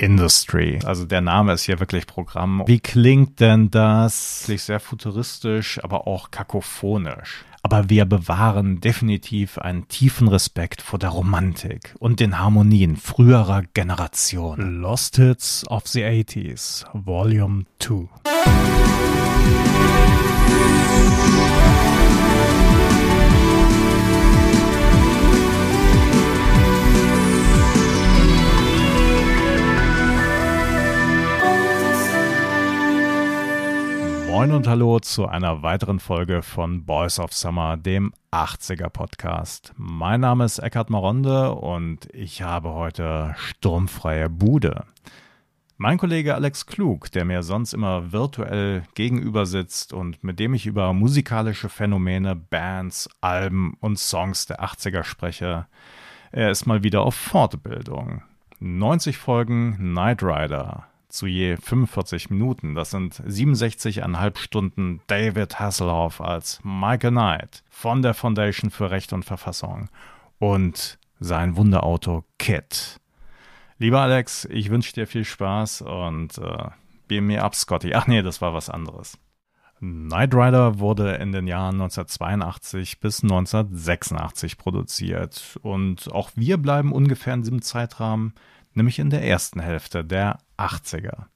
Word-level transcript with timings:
Industry. 0.00 0.78
Also 0.84 1.04
der 1.04 1.20
Name 1.20 1.52
ist 1.52 1.64
hier 1.64 1.78
wirklich 1.78 2.06
Programm. 2.06 2.62
Wie 2.66 2.80
klingt 2.80 3.40
denn 3.40 3.70
das? 3.70 4.44
Sehr 4.46 4.80
futuristisch, 4.80 5.82
aber 5.84 6.06
auch 6.06 6.30
kakophonisch. 6.30 7.44
Aber 7.62 7.90
wir 7.90 8.06
bewahren 8.06 8.80
definitiv 8.80 9.58
einen 9.58 9.86
tiefen 9.88 10.28
Respekt 10.28 10.80
vor 10.80 10.98
der 10.98 11.10
Romantik 11.10 11.94
und 11.98 12.20
den 12.20 12.38
Harmonien 12.38 12.96
früherer 12.96 13.62
Generationen. 13.74 14.80
Lost 14.80 15.16
Hits 15.16 15.66
of 15.68 15.86
the 15.86 16.02
80s, 16.02 16.86
Volume 16.94 17.66
2. 17.78 18.08
Moin 34.30 34.52
und 34.52 34.68
hallo 34.68 35.00
zu 35.00 35.26
einer 35.26 35.64
weiteren 35.64 35.98
Folge 35.98 36.42
von 36.42 36.86
Boys 36.86 37.18
of 37.18 37.32
Summer, 37.32 37.76
dem 37.76 38.12
80er 38.30 38.88
Podcast. 38.88 39.72
Mein 39.76 40.20
Name 40.20 40.44
ist 40.44 40.60
Eckhard 40.60 40.88
Maronde 40.88 41.50
und 41.50 42.06
ich 42.14 42.40
habe 42.40 42.72
heute 42.72 43.34
sturmfreie 43.36 44.30
Bude. 44.30 44.84
Mein 45.78 45.98
Kollege 45.98 46.36
Alex 46.36 46.66
Klug, 46.66 47.10
der 47.10 47.24
mir 47.24 47.42
sonst 47.42 47.74
immer 47.74 48.12
virtuell 48.12 48.84
gegenüber 48.94 49.46
sitzt 49.46 49.92
und 49.92 50.22
mit 50.22 50.38
dem 50.38 50.54
ich 50.54 50.64
über 50.64 50.92
musikalische 50.92 51.68
Phänomene, 51.68 52.36
Bands, 52.36 53.10
Alben 53.20 53.74
und 53.80 53.98
Songs 53.98 54.46
der 54.46 54.62
80er 54.62 55.02
spreche, 55.02 55.66
er 56.30 56.52
ist 56.52 56.66
mal 56.66 56.84
wieder 56.84 57.02
auf 57.02 57.16
Fortbildung. 57.16 58.22
90 58.60 59.18
Folgen 59.18 59.74
Knight 59.76 60.22
Rider, 60.22 60.86
zu 61.10 61.26
je 61.26 61.56
45 61.56 62.30
Minuten. 62.30 62.74
Das 62.74 62.90
sind 62.90 63.14
67,5 63.14 64.38
Stunden 64.38 65.00
David 65.06 65.58
Hasselhoff 65.58 66.20
als 66.20 66.60
Michael 66.62 67.10
Knight 67.10 67.62
von 67.68 68.02
der 68.02 68.14
Foundation 68.14 68.70
für 68.70 68.90
Recht 68.90 69.12
und 69.12 69.24
Verfassung 69.24 69.88
und 70.38 70.98
sein 71.18 71.56
Wunderauto 71.56 72.24
Kit. 72.38 73.00
Lieber 73.78 74.00
Alex, 74.00 74.46
ich 74.46 74.70
wünsche 74.70 74.92
dir 74.92 75.06
viel 75.06 75.24
Spaß 75.24 75.82
und 75.82 76.38
äh, 76.38 76.68
beam 77.08 77.26
mir 77.26 77.44
ab, 77.44 77.54
Scotty. 77.54 77.94
Ach 77.94 78.06
nee, 78.06 78.22
das 78.22 78.40
war 78.40 78.54
was 78.54 78.68
anderes. 78.70 79.18
Knight 79.80 80.34
Rider 80.34 80.78
wurde 80.78 81.14
in 81.14 81.32
den 81.32 81.46
Jahren 81.46 81.80
1982 81.80 83.00
bis 83.00 83.22
1986 83.22 84.58
produziert 84.58 85.58
und 85.62 86.12
auch 86.12 86.30
wir 86.34 86.58
bleiben 86.58 86.92
ungefähr 86.92 87.32
in 87.32 87.42
diesem 87.42 87.62
Zeitrahmen 87.62 88.34
nämlich 88.74 88.98
in 88.98 89.10
der 89.10 89.24
ersten 89.24 89.60
Hälfte 89.60 90.04
der 90.04 90.38
80er. 90.58 91.26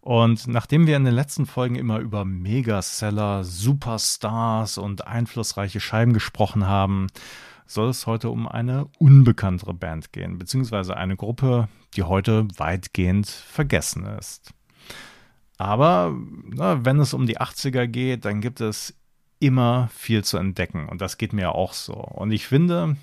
Und 0.00 0.46
nachdem 0.48 0.86
wir 0.86 0.96
in 0.96 1.04
den 1.04 1.14
letzten 1.14 1.46
Folgen 1.46 1.76
immer 1.76 1.98
über 1.98 2.24
Megaseller, 2.26 3.42
Superstars 3.42 4.76
und 4.76 5.06
einflussreiche 5.06 5.80
Scheiben 5.80 6.12
gesprochen 6.12 6.66
haben, 6.66 7.06
soll 7.66 7.88
es 7.88 8.06
heute 8.06 8.28
um 8.28 8.46
eine 8.46 8.86
unbekanntere 8.98 9.72
Band 9.72 10.12
gehen, 10.12 10.36
beziehungsweise 10.36 10.96
eine 10.96 11.16
Gruppe, 11.16 11.68
die 11.94 12.02
heute 12.02 12.46
weitgehend 12.56 13.28
vergessen 13.28 14.04
ist. 14.04 14.52
Aber 15.56 16.14
na, 16.50 16.84
wenn 16.84 17.00
es 17.00 17.14
um 17.14 17.26
die 17.26 17.38
80er 17.38 17.86
geht, 17.86 18.24
dann 18.24 18.40
gibt 18.40 18.60
es 18.60 18.94
immer 19.38 19.88
viel 19.92 20.24
zu 20.24 20.36
entdecken 20.36 20.88
und 20.88 21.00
das 21.00 21.16
geht 21.16 21.32
mir 21.32 21.54
auch 21.54 21.72
so. 21.72 21.94
Und 21.94 22.32
ich 22.32 22.46
finde, 22.46 22.96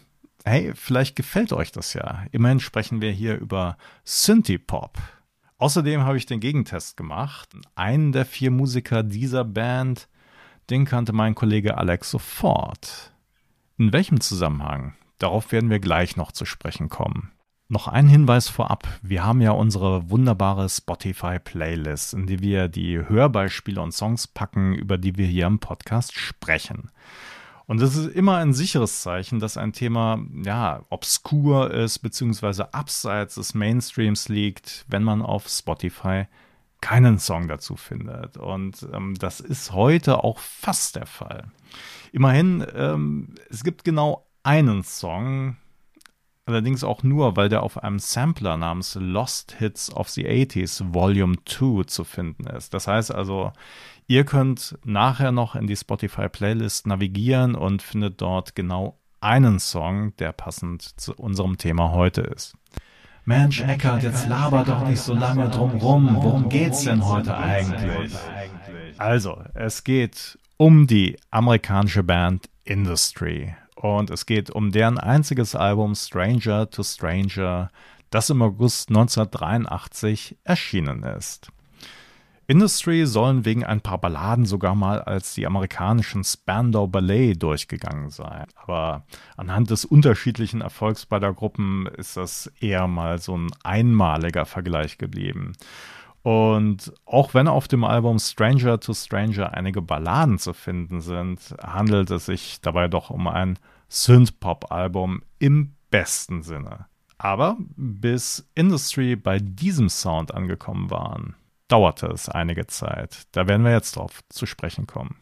hey, 0.46 0.72
vielleicht 0.76 1.16
gefällt 1.16 1.54
euch 1.54 1.72
das 1.72 1.94
ja. 1.94 2.26
Immerhin 2.32 2.60
sprechen 2.60 3.02
wir 3.02 3.12
hier 3.12 3.38
über 3.38 3.78
Synthie-Pop. 4.04 4.98
Außerdem 5.58 6.02
habe 6.02 6.18
ich 6.18 6.26
den 6.26 6.40
Gegentest 6.40 6.98
gemacht. 6.98 7.50
Einen 7.76 8.12
der 8.12 8.26
vier 8.26 8.50
Musiker 8.50 9.04
dieser 9.04 9.44
Band, 9.44 10.08
den 10.70 10.86
kannte 10.86 11.14
mein 11.14 11.36
Kollege 11.36 11.78
Alex 11.78 12.10
sofort. 12.10 13.14
In 13.78 13.94
welchem 13.94 14.22
Zusammenhang? 14.22 14.96
Darauf 15.20 15.52
werden 15.52 15.70
wir 15.70 15.80
gleich 15.80 16.16
noch 16.18 16.32
zu 16.32 16.46
sprechen 16.46 16.90
kommen. 16.90 17.32
Noch 17.68 17.88
ein 17.88 18.08
Hinweis 18.08 18.50
vorab. 18.50 18.88
Wir 19.02 19.24
haben 19.24 19.40
ja 19.40 19.52
unsere 19.52 20.10
wunderbare 20.10 20.68
Spotify-Playlist, 20.68 22.14
in 22.14 22.26
die 22.26 22.42
wir 22.42 22.68
die 22.68 22.98
Hörbeispiele 22.98 23.80
und 23.80 23.94
Songs 23.94 24.28
packen, 24.28 24.74
über 24.74 24.98
die 24.98 25.16
wir 25.16 25.26
hier 25.26 25.46
im 25.48 25.60
Podcast 25.60 26.18
sprechen. 26.18 26.90
Und 27.72 27.82
es 27.82 27.96
ist 27.96 28.14
immer 28.14 28.36
ein 28.36 28.52
sicheres 28.52 29.02
Zeichen, 29.02 29.40
dass 29.40 29.56
ein 29.56 29.72
Thema, 29.72 30.20
ja, 30.44 30.82
obskur 30.90 31.72
ist, 31.72 32.00
beziehungsweise 32.00 32.74
abseits 32.74 33.36
des 33.36 33.54
Mainstreams 33.54 34.28
liegt, 34.28 34.84
wenn 34.90 35.04
man 35.04 35.22
auf 35.22 35.48
Spotify 35.48 36.26
keinen 36.82 37.18
Song 37.18 37.48
dazu 37.48 37.78
findet. 37.78 38.36
Und 38.36 38.86
ähm, 38.92 39.16
das 39.18 39.40
ist 39.40 39.72
heute 39.72 40.22
auch 40.22 40.40
fast 40.40 40.98
der 40.98 41.06
Fall. 41.06 41.46
Immerhin, 42.12 42.66
ähm, 42.76 43.36
es 43.50 43.64
gibt 43.64 43.86
genau 43.86 44.28
einen 44.44 44.84
Song, 44.84 45.56
allerdings 46.46 46.84
auch 46.84 47.04
nur, 47.04 47.38
weil 47.38 47.48
der 47.48 47.64
auf 47.64 47.82
einem 47.82 48.00
Sampler 48.00 48.58
namens 48.58 48.96
Lost 49.00 49.56
Hits 49.60 49.96
of 49.96 50.10
the 50.10 50.28
80s 50.28 50.94
Volume 50.94 51.38
2 51.46 51.86
zu 51.86 52.04
finden 52.04 52.48
ist. 52.48 52.74
Das 52.74 52.88
heißt 52.88 53.16
also, 53.16 53.54
Ihr 54.12 54.26
könnt 54.26 54.78
nachher 54.84 55.32
noch 55.32 55.56
in 55.56 55.68
die 55.68 55.76
Spotify-Playlist 55.78 56.86
navigieren 56.86 57.56
und 57.56 57.82
findet 57.82 58.20
dort 58.20 58.56
genau 58.56 59.00
einen 59.22 59.58
Song, 59.58 60.14
der 60.18 60.34
passend 60.34 60.82
zu 61.00 61.14
unserem 61.14 61.58
Thema 61.58 61.92
heute 61.92 62.20
ist. 62.20 62.58
Mensch, 63.24 63.62
Eckert, 63.62 64.04
jetzt 64.04 64.28
laber 64.28 64.66
doch 64.66 64.86
nicht 64.86 65.00
so 65.00 65.14
lange 65.14 65.48
drum 65.48 65.78
rum. 65.78 66.18
Worum 66.20 66.50
geht's 66.50 66.84
denn 66.84 67.06
heute 67.06 67.38
eigentlich? 67.38 68.14
Also, 68.98 69.42
es 69.54 69.86
geht 69.86 70.38
um 70.58 70.88
die 70.88 71.16
amerikanische 71.30 72.04
Band 72.04 72.50
Industry. 72.66 73.56
Und 73.76 74.10
es 74.10 74.26
geht 74.26 74.50
um 74.50 74.74
deren 74.74 74.98
einziges 74.98 75.56
Album 75.56 75.96
Stranger 75.96 76.70
to 76.70 76.84
Stranger, 76.84 77.72
das 78.10 78.30
im 78.30 78.42
August 78.42 78.90
1983 78.90 80.36
erschienen 80.44 81.04
ist. 81.04 81.50
Industry 82.48 83.06
sollen 83.06 83.46
wegen 83.46 83.64
ein 83.64 83.82
paar 83.82 84.00
Balladen 84.00 84.46
sogar 84.46 84.76
mal 84.76 85.02
als 85.02 85.34
die 85.34 85.46
amerikanischen 85.46 86.24
Spandau 86.24 86.88
Ballet 86.88 87.36
durchgegangen 87.36 88.10
sein. 88.10 88.46
Aber 88.56 89.06
anhand 89.38 89.70
des 89.70 89.86
unterschiedlichen 89.86 90.62
Erfolgs 90.62 91.06
beider 91.06 91.34
Gruppen 91.34 91.88
ist 91.88 92.18
das 92.18 92.52
eher 92.60 92.88
mal 92.88 93.20
so 93.20 93.38
ein 93.38 93.50
einmaliger 93.64 94.46
Vergleich 94.46 94.98
geblieben. 94.98 95.54
Und 96.24 96.94
auch 97.06 97.34
wenn 97.34 97.48
auf 97.48 97.68
dem 97.68 97.84
Album 97.84 98.20
Stranger 98.20 98.80
to 98.80 98.94
Stranger 98.94 99.54
einige 99.54 99.82
Balladen 99.82 100.38
zu 100.38 100.54
finden 100.54 101.02
sind, 101.02 101.56
handelt 101.62 102.12
es 102.12 102.28
sich 102.28 102.62
dabei 102.62 102.88
doch 102.88 103.10
um 103.10 103.28
ein 103.28 103.58
Synth-Pop-Album 103.90 105.22
im 105.40 105.74
besten 105.90 106.44
Sinne. 106.44 106.86
Aber 107.18 107.58
bis 107.76 108.50
Industry 108.56 109.16
bei 109.16 109.40
diesem 109.40 109.90
Sound 109.90 110.34
angekommen 110.34 110.90
waren, 110.90 111.36
dauerte 111.72 112.08
es 112.08 112.28
einige 112.28 112.68
Zeit. 112.68 113.24
Da 113.32 113.48
werden 113.48 113.64
wir 113.64 113.72
jetzt 113.72 113.96
drauf 113.96 114.22
zu 114.30 114.46
sprechen 114.46 114.88
kommen. 114.88 115.16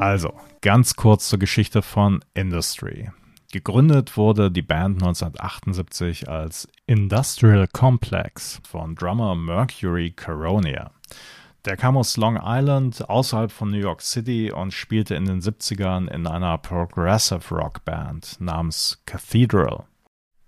Also, 0.00 0.32
ganz 0.60 0.94
kurz 0.96 1.28
zur 1.28 1.38
Geschichte 1.38 1.82
von 1.82 2.24
Industry. 2.34 3.10
Gegründet 3.52 4.16
wurde 4.16 4.50
die 4.50 4.62
Band 4.62 5.02
1978 5.02 6.28
als 6.28 6.68
Industrial 6.86 7.66
Complex 7.66 8.60
von 8.68 8.94
Drummer 8.94 9.34
Mercury 9.34 10.10
Caronia. 10.10 10.90
Der 11.64 11.76
kam 11.76 11.96
aus 11.96 12.16
Long 12.16 12.38
Island 12.42 13.08
außerhalb 13.08 13.50
von 13.50 13.70
New 13.70 13.78
York 13.78 14.02
City 14.02 14.52
und 14.52 14.72
spielte 14.72 15.14
in 15.14 15.24
den 15.24 15.40
70ern 15.40 16.08
in 16.08 16.26
einer 16.26 16.58
Progressive 16.58 17.54
Rock 17.54 17.84
Band 17.84 18.36
namens 18.40 19.02
Cathedral. 19.06 19.84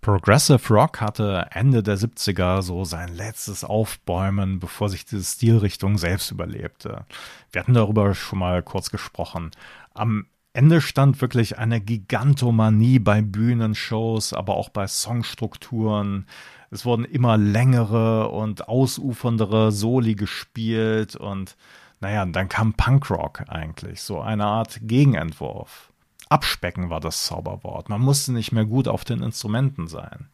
Progressive 0.00 0.73
Rock 0.73 1.02
hatte 1.02 1.47
Ende 1.50 1.82
der 1.82 1.99
70er 1.99 2.62
so 2.62 2.85
sein 2.85 3.14
letztes 3.14 3.64
Aufbäumen, 3.64 4.58
bevor 4.58 4.88
sich 4.88 5.05
diese 5.05 5.25
Stilrichtung 5.25 5.99
selbst 5.99 6.31
überlebte. 6.31 7.05
Wir 7.52 7.61
hatten 7.61 7.75
darüber 7.75 8.14
schon 8.14 8.38
mal 8.38 8.62
kurz 8.62 8.91
gesprochen. 8.91 9.50
Am 9.93 10.26
Ende 10.55 10.81
stand 10.81 11.20
wirklich 11.20 11.58
eine 11.58 11.81
Gigantomanie 11.81 12.99
bei 12.99 13.20
Bühnenshows, 13.20 14.32
aber 14.32 14.56
auch 14.56 14.70
bei 14.70 14.87
Songstrukturen. 14.87 16.26
Es 16.70 16.87
wurden 16.87 17.05
immer 17.05 17.37
längere 17.37 18.31
und 18.31 18.69
ausuferndere 18.69 19.70
Soli 19.70 20.14
gespielt 20.14 21.14
und 21.14 21.56
naja, 22.00 22.25
dann 22.25 22.49
kam 22.49 22.73
Punkrock 22.73 23.44
eigentlich, 23.49 24.00
so 24.00 24.20
eine 24.20 24.47
Art 24.47 24.81
Gegenentwurf. 24.82 25.89
Abspecken 26.30 26.88
war 26.88 27.00
das 27.00 27.26
Zauberwort. 27.26 27.88
Man 27.88 28.00
musste 28.00 28.32
nicht 28.32 28.52
mehr 28.52 28.64
gut 28.64 28.88
auf 28.88 29.04
den 29.04 29.22
Instrumenten 29.22 29.88
sein. 29.88 30.28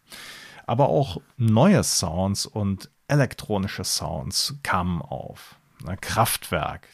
Aber 0.66 0.88
auch 0.88 1.20
neue 1.36 1.82
Sounds 1.82 2.46
und 2.46 2.90
elektronische 3.08 3.82
Sounds 3.82 4.56
kamen 4.62 5.02
auf. 5.02 5.56
Kraftwerk. 6.00 6.88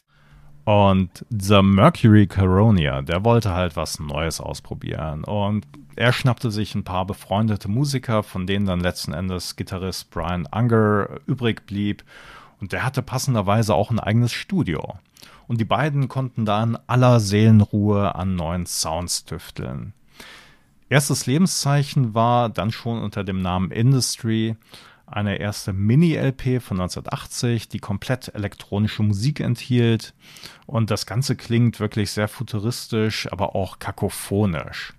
Und 0.65 1.25
dieser 1.29 1.63
Mercury 1.63 2.27
Caronia, 2.29 3.03
der 3.03 3.25
wollte 3.25 3.53
halt 3.53 3.75
was 3.75 3.99
Neues 3.99 4.41
ausprobieren. 4.41 5.25
Und 5.25 5.67
er 5.97 6.13
schnappte 6.13 6.51
sich 6.51 6.75
ein 6.75 6.85
paar 6.85 7.05
befreundete 7.05 7.69
Musiker, 7.69 8.23
von 8.23 8.47
denen 8.47 8.67
dann 8.67 8.81
letzten 8.81 9.13
Endes 9.13 9.57
Gitarrist 9.57 10.11
Brian 10.11 10.47
Unger 10.53 11.21
übrig 11.27 11.67
blieb. 11.67 12.05
Und 12.61 12.73
der 12.73 12.85
hatte 12.85 13.03
passenderweise 13.03 13.75
auch 13.75 13.91
ein 13.91 13.99
eigenes 13.99 14.33
Studio. 14.33 14.99
Und 15.53 15.59
die 15.59 15.67
beiden 15.67 16.09
konnten 16.09 16.47
da 16.47 16.63
in 16.63 16.79
aller 16.87 17.21
Seelenruhe 17.21 18.15
an 18.15 18.37
neuen 18.37 18.65
Sounds 18.65 19.27
tüfteln. 19.27 19.93
Erstes 20.89 21.27
Lebenszeichen 21.27 22.15
war 22.15 22.49
dann 22.49 22.73
schon 22.73 23.03
unter 23.03 23.23
dem 23.23 23.43
Namen 23.43 23.71
Industry 23.71 24.57
eine 25.05 25.37
erste 25.37 25.75
Mini-LP 25.75 26.63
von 26.63 26.81
1980, 26.81 27.69
die 27.69 27.81
komplett 27.81 28.35
elektronische 28.35 29.03
Musik 29.03 29.41
enthielt. 29.41 30.15
Und 30.65 30.91
das 30.91 31.05
Ganze 31.05 31.37
klingt 31.37 31.81
wirklich 31.81 32.13
sehr 32.13 32.29
futuristisch, 32.29 33.31
aber 33.31 33.55
auch 33.55 33.79
kakophonisch. 33.79 34.95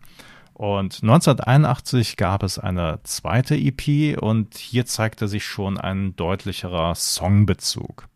Und 0.54 1.00
1981 1.02 2.16
gab 2.16 2.44
es 2.44 2.60
eine 2.60 3.00
zweite 3.02 3.56
EP 3.56 4.22
und 4.22 4.56
hier 4.56 4.86
zeigte 4.86 5.28
sich 5.28 5.48
schon 5.48 5.80
ein 5.80 6.16
deutlicherer 6.16 6.94
Songbezug. 6.94 8.08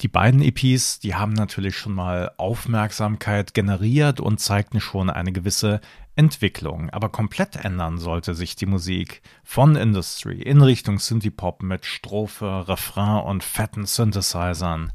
Die 0.00 0.08
beiden 0.08 0.42
EPs, 0.42 1.00
die 1.00 1.16
haben 1.16 1.32
natürlich 1.32 1.76
schon 1.76 1.92
mal 1.92 2.30
Aufmerksamkeit 2.36 3.52
generiert 3.52 4.20
und 4.20 4.38
zeigten 4.38 4.80
schon 4.80 5.10
eine 5.10 5.32
gewisse 5.32 5.80
Entwicklung. 6.14 6.88
Aber 6.90 7.08
komplett 7.08 7.56
ändern 7.56 7.98
sollte 7.98 8.34
sich 8.34 8.54
die 8.54 8.66
Musik 8.66 9.22
von 9.42 9.74
Industry 9.74 10.40
in 10.40 10.62
Richtung 10.62 11.00
Synthie-Pop 11.00 11.64
mit 11.64 11.84
Strophe, 11.84 12.68
Refrain 12.68 13.24
und 13.24 13.42
fetten 13.42 13.86
Synthesizern. 13.86 14.92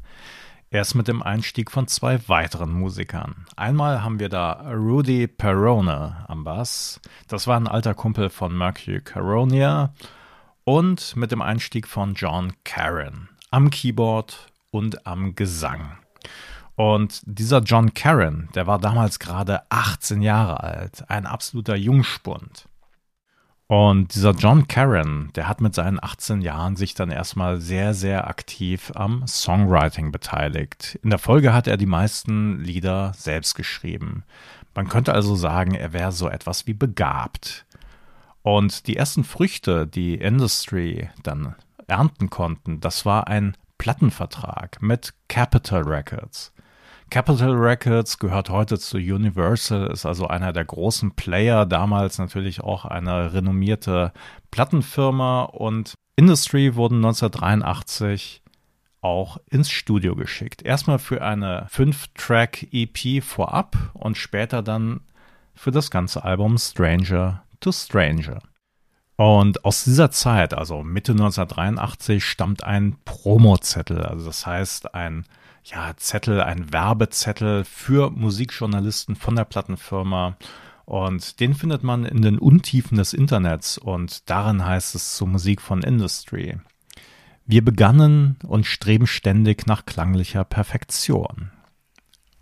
Erst 0.70 0.94
mit 0.94 1.06
dem 1.06 1.22
Einstieg 1.22 1.70
von 1.70 1.86
zwei 1.86 2.26
weiteren 2.26 2.72
Musikern. 2.72 3.44
Einmal 3.56 4.02
haben 4.02 4.18
wir 4.18 4.30
da 4.30 4.52
Rudy 4.72 5.26
Perone 5.28 6.24
am 6.28 6.44
Bass. 6.44 7.00
Das 7.28 7.46
war 7.46 7.60
ein 7.60 7.68
alter 7.68 7.94
Kumpel 7.94 8.30
von 8.30 8.56
Mercury 8.56 9.02
Caronia. 9.02 9.92
Und 10.64 11.14
mit 11.14 11.30
dem 11.30 11.42
Einstieg 11.42 11.86
von 11.86 12.14
John 12.14 12.54
Caron 12.64 13.28
am 13.50 13.70
Keyboard 13.70 14.48
und 14.74 15.06
am 15.06 15.36
Gesang. 15.36 15.98
Und 16.74 17.22
dieser 17.26 17.60
John 17.60 17.94
Caron, 17.94 18.48
der 18.56 18.66
war 18.66 18.80
damals 18.80 19.20
gerade 19.20 19.62
18 19.70 20.20
Jahre 20.20 20.62
alt, 20.62 21.08
ein 21.08 21.26
absoluter 21.26 21.76
Jungspund. 21.76 22.68
Und 23.68 24.14
dieser 24.14 24.32
John 24.32 24.66
Caron, 24.66 25.30
der 25.36 25.48
hat 25.48 25.60
mit 25.60 25.74
seinen 25.74 26.02
18 26.02 26.42
Jahren 26.42 26.74
sich 26.76 26.94
dann 26.94 27.10
erstmal 27.10 27.60
sehr, 27.60 27.94
sehr 27.94 28.26
aktiv 28.26 28.92
am 28.94 29.26
Songwriting 29.26 30.10
beteiligt. 30.10 30.98
In 31.02 31.10
der 31.10 31.18
Folge 31.18 31.54
hat 31.54 31.66
er 31.68 31.76
die 31.76 31.86
meisten 31.86 32.58
Lieder 32.60 33.12
selbst 33.16 33.54
geschrieben. 33.54 34.24
Man 34.74 34.88
könnte 34.88 35.14
also 35.14 35.36
sagen, 35.36 35.74
er 35.74 35.92
wäre 35.92 36.12
so 36.12 36.28
etwas 36.28 36.66
wie 36.66 36.74
begabt. 36.74 37.64
Und 38.42 38.88
die 38.88 38.96
ersten 38.96 39.22
Früchte, 39.22 39.86
die 39.86 40.16
Industry 40.16 41.08
dann 41.22 41.54
ernten 41.86 42.28
konnten, 42.28 42.80
das 42.80 43.06
war 43.06 43.28
ein 43.28 43.56
Plattenvertrag 43.78 44.80
mit 44.80 45.14
Capitol 45.28 45.82
Records. 45.82 46.52
Capitol 47.10 47.52
Records 47.52 48.18
gehört 48.18 48.50
heute 48.50 48.78
zu 48.78 48.96
Universal, 48.96 49.90
ist 49.90 50.06
also 50.06 50.26
einer 50.26 50.52
der 50.52 50.64
großen 50.64 51.12
Player, 51.12 51.66
damals 51.66 52.18
natürlich 52.18 52.60
auch 52.62 52.84
eine 52.84 53.32
renommierte 53.32 54.12
Plattenfirma 54.50 55.42
und 55.42 55.94
Industry 56.16 56.76
wurden 56.76 56.96
1983 56.96 58.42
auch 59.00 59.36
ins 59.50 59.70
Studio 59.70 60.16
geschickt. 60.16 60.62
Erstmal 60.62 60.98
für 60.98 61.22
eine 61.22 61.66
5-Track-EP 61.66 63.22
vorab 63.22 63.76
und 63.92 64.16
später 64.16 64.62
dann 64.62 65.00
für 65.54 65.70
das 65.70 65.90
ganze 65.90 66.24
Album 66.24 66.56
Stranger 66.58 67.44
to 67.60 67.70
Stranger. 67.70 68.40
Und 69.16 69.64
aus 69.64 69.84
dieser 69.84 70.10
Zeit, 70.10 70.54
also 70.54 70.82
Mitte 70.82 71.12
1983, 71.12 72.24
stammt 72.24 72.64
ein 72.64 72.96
Promozettel, 73.04 74.02
also 74.02 74.26
das 74.26 74.44
heißt 74.44 74.94
ein 74.94 75.24
ja, 75.64 75.96
Zettel, 75.96 76.42
ein 76.42 76.72
Werbezettel 76.72 77.64
für 77.64 78.10
Musikjournalisten 78.10 79.16
von 79.16 79.36
der 79.36 79.44
Plattenfirma. 79.44 80.36
Und 80.84 81.40
den 81.40 81.54
findet 81.54 81.82
man 81.82 82.04
in 82.04 82.20
den 82.20 82.38
Untiefen 82.38 82.98
des 82.98 83.14
Internets 83.14 83.78
und 83.78 84.28
darin 84.28 84.66
heißt 84.66 84.94
es 84.94 85.16
zur 85.16 85.28
Musik 85.28 85.62
von 85.62 85.82
Industry. 85.82 86.58
Wir 87.46 87.64
begannen 87.64 88.36
und 88.46 88.66
streben 88.66 89.06
ständig 89.06 89.66
nach 89.66 89.86
klanglicher 89.86 90.44
Perfektion. 90.44 91.50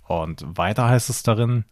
Und 0.07 0.45
weiter 0.57 0.89
heißt 0.89 1.11
es 1.11 1.23
darin, 1.23 1.65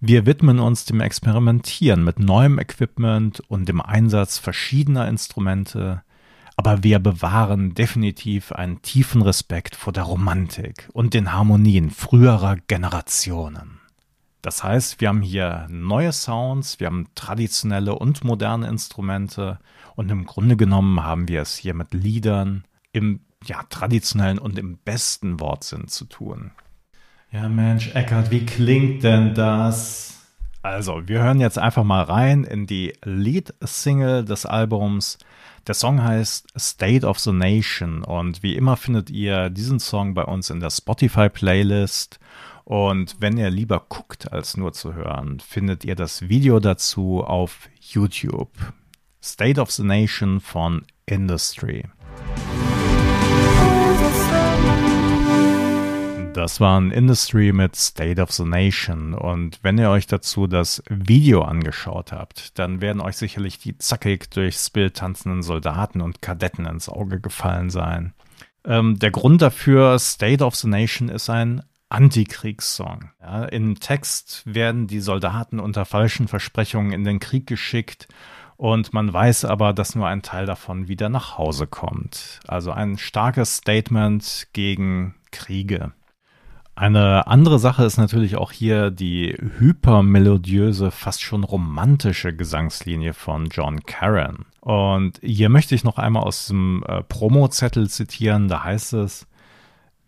wir 0.00 0.26
widmen 0.26 0.60
uns 0.60 0.86
dem 0.86 1.00
Experimentieren 1.00 2.04
mit 2.04 2.18
neuem 2.18 2.58
Equipment 2.58 3.40
und 3.48 3.68
dem 3.68 3.80
Einsatz 3.80 4.38
verschiedener 4.38 5.08
Instrumente, 5.08 6.02
aber 6.56 6.82
wir 6.82 6.98
bewahren 6.98 7.74
definitiv 7.74 8.52
einen 8.52 8.82
tiefen 8.82 9.22
Respekt 9.22 9.76
vor 9.76 9.92
der 9.92 10.04
Romantik 10.04 10.88
und 10.92 11.14
den 11.14 11.32
Harmonien 11.32 11.90
früherer 11.90 12.56
Generationen. 12.66 13.80
Das 14.42 14.64
heißt, 14.64 15.00
wir 15.00 15.08
haben 15.08 15.20
hier 15.20 15.66
neue 15.68 16.12
Sounds, 16.12 16.80
wir 16.80 16.86
haben 16.86 17.08
traditionelle 17.14 17.94
und 17.94 18.24
moderne 18.24 18.68
Instrumente 18.68 19.58
und 19.96 20.10
im 20.10 20.24
Grunde 20.24 20.56
genommen 20.56 21.02
haben 21.02 21.28
wir 21.28 21.42
es 21.42 21.56
hier 21.56 21.74
mit 21.74 21.92
Liedern 21.92 22.64
im 22.92 23.20
ja, 23.44 23.62
traditionellen 23.68 24.38
und 24.38 24.58
im 24.58 24.78
besten 24.78 25.40
Wortsinn 25.40 25.88
zu 25.88 26.06
tun. 26.06 26.52
Ja, 27.32 27.48
Mensch, 27.48 27.94
Eckart, 27.94 28.30
wie 28.30 28.44
klingt 28.44 29.04
denn 29.04 29.34
das? 29.34 30.20
Also, 30.62 31.02
wir 31.06 31.22
hören 31.22 31.40
jetzt 31.40 31.58
einfach 31.58 31.84
mal 31.84 32.02
rein 32.02 32.44
in 32.44 32.66
die 32.66 32.92
Lead-Single 33.04 34.24
des 34.24 34.46
Albums 34.46 35.18
der 35.66 35.74
Song 35.74 36.02
heißt 36.02 36.48
State 36.58 37.06
of 37.06 37.18
the 37.18 37.32
Nation 37.32 38.02
und 38.02 38.42
wie 38.42 38.56
immer 38.56 38.76
findet 38.76 39.10
ihr 39.10 39.50
diesen 39.50 39.78
Song 39.78 40.14
bei 40.14 40.24
uns 40.24 40.50
in 40.50 40.60
der 40.60 40.70
Spotify-Playlist. 40.70 42.18
Und 42.64 43.16
wenn 43.20 43.36
ihr 43.36 43.50
lieber 43.50 43.84
guckt, 43.88 44.32
als 44.32 44.56
nur 44.56 44.72
zu 44.72 44.94
hören, 44.94 45.40
findet 45.40 45.84
ihr 45.84 45.96
das 45.96 46.28
Video 46.28 46.60
dazu 46.60 47.22
auf 47.22 47.68
YouTube. 47.80 48.50
State 49.22 49.60
of 49.60 49.70
the 49.70 49.82
Nation 49.82 50.40
von 50.40 50.86
Industry. 51.06 51.84
Das 56.32 56.60
war 56.60 56.80
ein 56.80 56.92
Industry 56.92 57.52
mit 57.52 57.74
State 57.74 58.22
of 58.22 58.30
the 58.30 58.44
Nation. 58.44 59.14
Und 59.14 59.58
wenn 59.62 59.78
ihr 59.78 59.90
euch 59.90 60.06
dazu 60.06 60.46
das 60.46 60.82
Video 60.88 61.42
angeschaut 61.42 62.12
habt, 62.12 62.58
dann 62.58 62.80
werden 62.80 63.02
euch 63.02 63.16
sicherlich 63.16 63.58
die 63.58 63.76
zackig 63.76 64.30
durchs 64.30 64.70
Bild 64.70 64.96
tanzenden 64.96 65.42
Soldaten 65.42 66.00
und 66.00 66.22
Kadetten 66.22 66.66
ins 66.66 66.88
Auge 66.88 67.20
gefallen 67.20 67.68
sein. 67.68 68.14
Ähm, 68.64 68.98
der 68.98 69.10
Grund 69.10 69.42
dafür, 69.42 69.98
State 69.98 70.44
of 70.44 70.54
the 70.54 70.68
Nation, 70.68 71.08
ist 71.08 71.28
ein 71.28 71.62
Antikriegssong. 71.88 73.10
Ja, 73.20 73.44
Im 73.46 73.80
Text 73.80 74.42
werden 74.46 74.86
die 74.86 75.00
Soldaten 75.00 75.58
unter 75.58 75.84
falschen 75.84 76.28
Versprechungen 76.28 76.92
in 76.92 77.04
den 77.04 77.18
Krieg 77.18 77.46
geschickt 77.48 78.06
und 78.56 78.92
man 78.92 79.12
weiß 79.12 79.46
aber, 79.46 79.72
dass 79.72 79.94
nur 79.94 80.06
ein 80.06 80.22
Teil 80.22 80.46
davon 80.46 80.86
wieder 80.86 81.08
nach 81.08 81.38
Hause 81.38 81.66
kommt. 81.66 82.40
Also 82.46 82.70
ein 82.70 82.98
starkes 82.98 83.56
Statement 83.56 84.48
gegen 84.52 85.14
Kriege. 85.32 85.92
Eine 86.74 87.26
andere 87.26 87.58
Sache 87.58 87.84
ist 87.84 87.98
natürlich 87.98 88.36
auch 88.36 88.52
hier 88.52 88.90
die 88.90 89.36
hypermelodiöse, 89.58 90.90
fast 90.90 91.22
schon 91.22 91.44
romantische 91.44 92.34
Gesangslinie 92.34 93.12
von 93.12 93.48
John 93.50 93.82
Caron. 93.82 94.46
Und 94.60 95.18
hier 95.22 95.50
möchte 95.50 95.74
ich 95.74 95.84
noch 95.84 95.98
einmal 95.98 96.22
aus 96.22 96.46
dem 96.46 96.82
äh, 96.86 97.02
Promo-Zettel 97.02 97.90
zitieren, 97.90 98.48
da 98.48 98.64
heißt 98.64 98.94
es, 98.94 99.26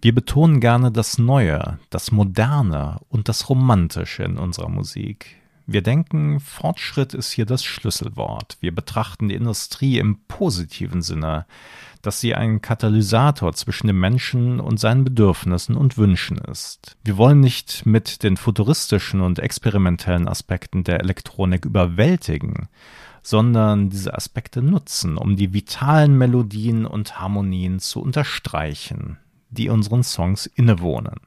wir 0.00 0.14
betonen 0.14 0.61
gerne 0.61 0.90
das 0.90 1.19
Neue, 1.19 1.78
das 1.90 2.11
Moderne 2.11 2.99
und 3.09 3.28
das 3.28 3.49
Romantische 3.49 4.25
in 4.25 4.37
unserer 4.37 4.69
Musik. 4.69 5.41
Wir 5.66 5.83
denken, 5.83 6.40
Fortschritt 6.40 7.14
ist 7.14 7.33
hier 7.33 7.47
das 7.47 7.64
Schlüsselwort. 7.64 8.57
Wir 8.61 8.75
betrachten 8.75 9.28
die 9.28 9.35
Industrie 9.35 9.99
im 9.99 10.21
positiven 10.26 11.02
Sinne 11.02 11.47
dass 12.02 12.21
sie 12.21 12.35
ein 12.35 12.61
Katalysator 12.61 13.52
zwischen 13.54 13.87
dem 13.87 13.99
Menschen 13.99 14.61
und 14.61 14.78
seinen 14.78 15.04
Bedürfnissen 15.04 15.76
und 15.76 15.97
Wünschen 15.97 16.38
ist. 16.38 16.97
Wir 17.04 17.16
wollen 17.16 17.40
nicht 17.40 17.87
mit 17.87 18.25
den 18.25 18.37
futuristischen 18.37 19.21
und 19.21 19.38
experimentellen 19.38 20.28
Aspekten 20.28 20.83
der 20.83 21.00
Elektronik 21.00 21.64
überwältigen, 21.64 22.69
sondern 23.23 23.88
diese 23.88 24.14
Aspekte 24.14 24.62
nutzen, 24.62 25.16
um 25.16 25.37
die 25.37 25.54
vitalen 25.54 26.19
Melodien 26.19 26.87
und 26.87 27.21
Harmonien 27.21 27.78
zu 27.78 28.02
unterstreichen, 28.02 29.19
die 29.50 29.69
unseren 29.69 30.02
Songs 30.02 30.47
innewohnen. 30.47 31.21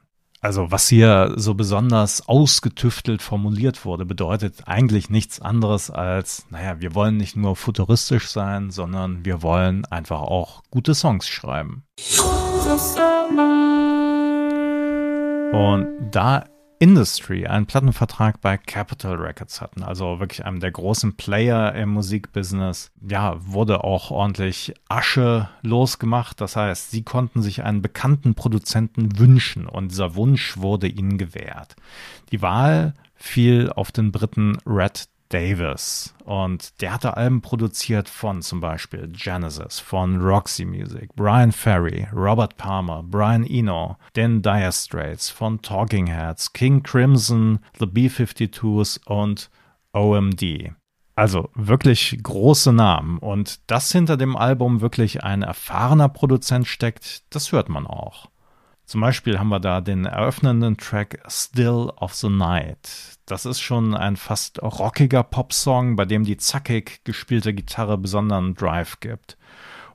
Also 0.46 0.70
was 0.70 0.88
hier 0.88 1.34
so 1.38 1.56
besonders 1.56 2.28
ausgetüftelt 2.28 3.24
formuliert 3.24 3.84
wurde, 3.84 4.06
bedeutet 4.06 4.68
eigentlich 4.68 5.10
nichts 5.10 5.42
anderes 5.42 5.90
als, 5.90 6.46
naja, 6.52 6.80
wir 6.80 6.94
wollen 6.94 7.18
nicht 7.18 7.36
nur 7.36 7.56
futuristisch 7.56 8.28
sein, 8.28 8.70
sondern 8.70 9.26
wir 9.26 9.42
wollen 9.42 9.86
einfach 9.86 10.22
auch 10.22 10.62
gute 10.70 10.94
Songs 10.94 11.28
schreiben. 11.28 11.84
Und 15.52 15.88
da 16.12 16.44
Industry 16.80 17.48
einen 17.48 17.66
Plattenvertrag 17.66 18.42
bei 18.42 18.58
Capitol 18.58 19.16
Records 19.16 19.62
hatten, 19.62 19.84
also 19.84 20.20
wirklich 20.20 20.46
einem 20.46 20.60
der 20.60 20.72
großen 20.72 21.16
Player 21.16 21.74
im 21.74 21.90
Musikbusiness, 21.90 22.92
ja, 23.08 23.36
wurde 23.40 23.84
auch 23.84 24.12
ordentlich 24.12 24.74
Asche 24.90 25.50
losgemacht. 25.62 26.42
Das 26.42 26.56
heißt, 26.56 26.92
sie 26.92 27.04
konnten 27.04 27.42
sich 27.42 27.64
einen 27.64 27.82
bekannten 27.82 28.36
Produzenten 28.36 29.18
wünschen 29.18 29.68
und 29.68 29.92
dieser 29.92 30.16
Wunsch 30.16 30.58
wurde 30.58 30.88
ihnen 30.88 31.18
gewährt. 31.18 31.76
Die 32.32 32.42
Wahl 32.42 32.94
fiel 33.16 33.72
auf 33.74 33.92
den 33.92 34.12
Briten 34.12 34.58
Red 34.66 35.08
Davis. 35.30 36.14
Und 36.24 36.82
der 36.82 36.94
hatte 36.94 37.18
Alben 37.18 37.42
produziert 37.42 38.10
von 38.10 38.42
zum 38.42 38.60
Beispiel 38.60 39.08
Genesis, 39.08 39.80
von 39.80 40.22
Roxy 40.22 40.66
Music, 40.66 41.16
Brian 41.16 41.52
Ferry, 41.52 42.08
Robert 42.14 42.58
Palmer, 42.58 43.04
Brian 43.04 43.46
Eno, 43.46 43.98
den 44.16 44.42
Dire 44.42 44.72
Straits, 44.72 45.30
von 45.30 45.62
Talking 45.62 46.08
Heads, 46.08 46.54
King 46.54 46.84
Crimson, 46.84 47.60
The 47.80 47.86
B-52s 47.86 49.00
und 49.06 49.50
OMD. 49.94 50.72
Also 51.16 51.50
wirklich 51.56 52.20
große 52.22 52.74
Namen. 52.74 53.20
Und 53.20 53.72
dass 53.72 53.92
hinter 53.92 54.18
dem 54.18 54.36
Album 54.36 54.82
wirklich 54.82 55.24
ein 55.24 55.44
erfahrener 55.44 56.10
Produzent 56.10 56.68
steckt, 56.68 57.24
das 57.34 57.52
hört 57.52 57.70
man 57.70 57.88
auch. 57.88 58.30
Zum 58.86 59.02
Beispiel 59.02 59.40
haben 59.40 59.50
wir 59.50 59.60
da 59.60 59.82
den 59.82 60.06
eröffnenden 60.06 60.78
Track 60.78 61.20
Still 61.28 61.92
of 61.98 62.14
the 62.14 62.30
Night. 62.30 63.18
Das 63.26 63.46
ist 63.46 63.60
schon 63.60 63.96
ein 63.96 64.16
fast 64.16 64.62
rockiger 64.62 65.24
Popsong, 65.24 65.96
bei 65.96 66.06
dem 66.06 66.24
die 66.24 66.38
zackig 66.38 67.02
gespielte 67.04 67.54
Gitarre 67.54 67.98
besonderen 67.98 68.54
Drive 68.54 69.00
gibt. 69.00 69.38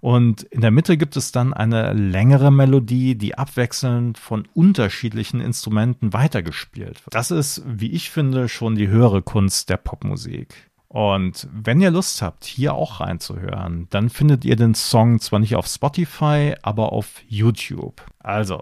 Und 0.01 0.45
in 0.45 0.63
der 0.63 0.71
Mitte 0.71 0.97
gibt 0.97 1.17
es 1.17 1.31
dann 1.31 1.53
eine 1.53 1.93
längere 1.93 2.51
Melodie, 2.51 3.17
die 3.17 3.37
abwechselnd 3.37 4.17
von 4.19 4.49
unterschiedlichen 4.55 5.41
Instrumenten 5.41 6.13
weitergespielt 6.13 7.05
wird. 7.05 7.15
Das 7.15 7.31
ist, 7.31 7.63
wie 7.67 7.93
ich 7.93 8.11
finde, 8.11 8.49
schon 8.49 8.77
die 8.77 8.89
höhere 8.89 9.23
Kunst 9.23 9.69
der 9.69 9.77
Popmusik. 9.77 10.70
Und 10.93 11.47
wenn 11.53 11.81
ihr 11.81 11.93
Lust 11.93 12.21
habt, 12.21 12.45
hier 12.45 12.75
auch 12.75 12.99
reinzuhören, 12.99 13.87
dann 13.91 14.11
findet 14.11 14.45
ihr 14.45 14.57
den 14.57 14.75
Song 14.75 15.21
zwar 15.21 15.39
nicht 15.39 15.55
auf 15.55 15.69
Spotify, 15.69 16.57
aber 16.63 16.93
auf 16.93 17.23
YouTube. 17.29 18.03
Also, 18.19 18.61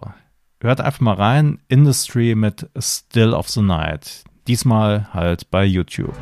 hört 0.60 0.82
einfach 0.82 1.00
mal 1.00 1.14
rein. 1.14 1.58
Industry 1.68 2.34
mit 2.34 2.68
Still 2.78 3.32
of 3.32 3.48
the 3.48 3.62
Night. 3.62 4.24
Diesmal 4.46 5.08
halt 5.14 5.50
bei 5.50 5.64
YouTube. 5.64 6.14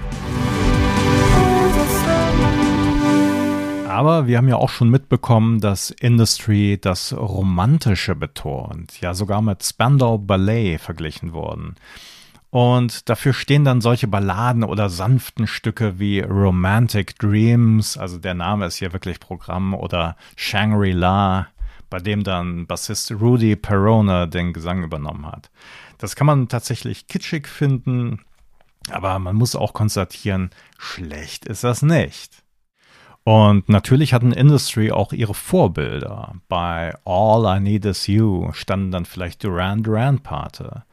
Aber 3.88 4.28
wir 4.28 4.38
haben 4.38 4.48
ja 4.48 4.56
auch 4.56 4.70
schon 4.70 4.90
mitbekommen, 4.90 5.60
dass 5.60 5.90
Industry 5.90 6.78
das 6.80 7.14
Romantische 7.14 8.14
betont, 8.14 9.00
ja 9.00 9.12
sogar 9.12 9.42
mit 9.42 9.64
Spandau 9.64 10.18
Ballet 10.18 10.78
verglichen 10.78 11.32
worden. 11.32 11.74
Und 12.50 13.08
dafür 13.08 13.32
stehen 13.32 13.64
dann 13.64 13.80
solche 13.80 14.06
Balladen 14.06 14.64
oder 14.64 14.88
sanften 14.88 15.46
Stücke 15.46 15.98
wie 15.98 16.20
Romantic 16.20 17.18
Dreams, 17.18 17.96
also 17.98 18.18
der 18.18 18.34
Name 18.34 18.66
ist 18.66 18.76
hier 18.76 18.92
wirklich 18.92 19.20
Programm, 19.20 19.74
oder 19.74 20.16
Shangri-La, 20.36 21.48
bei 21.90 21.98
dem 21.98 22.24
dann 22.24 22.66
Bassist 22.66 23.10
Rudy 23.12 23.56
Perona 23.56 24.26
den 24.26 24.52
Gesang 24.52 24.82
übernommen 24.82 25.26
hat. 25.26 25.50
Das 25.98 26.16
kann 26.16 26.26
man 26.26 26.48
tatsächlich 26.48 27.08
kitschig 27.08 27.48
finden, 27.48 28.20
aber 28.90 29.18
man 29.18 29.36
muss 29.36 29.56
auch 29.56 29.72
konstatieren, 29.72 30.50
schlecht 30.78 31.46
ist 31.46 31.64
das 31.64 31.82
nicht. 31.82 32.42
Und 33.24 33.68
natürlich 33.68 34.14
hatten 34.14 34.30
Industry 34.30 34.92
auch 34.92 35.12
ihre 35.12 35.34
Vorbilder. 35.34 36.34
Bei 36.48 36.94
All 37.04 37.56
I 37.56 37.60
Need 37.60 37.84
Is 37.84 38.06
You 38.06 38.52
standen 38.52 38.92
dann 38.92 39.04
vielleicht 39.04 39.42
Duran 39.42 39.82
Duran 39.82 40.20
Pate. 40.20 40.84